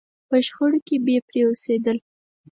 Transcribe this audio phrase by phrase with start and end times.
[0.29, 1.97] په شخړو کې بې پرې اوسېدل.